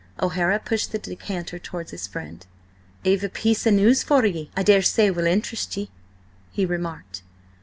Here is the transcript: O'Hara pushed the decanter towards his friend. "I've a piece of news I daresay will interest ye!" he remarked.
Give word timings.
O'Hara 0.19 0.57
pushed 0.57 0.91
the 0.91 0.97
decanter 0.97 1.59
towards 1.59 1.91
his 1.91 2.07
friend. 2.07 2.43
"I've 3.05 3.23
a 3.23 3.29
piece 3.29 3.67
of 3.67 3.75
news 3.75 4.03
I 4.09 4.63
daresay 4.63 5.11
will 5.11 5.27
interest 5.27 5.77
ye!" 5.77 5.91
he 6.51 6.65
remarked. 6.65 7.21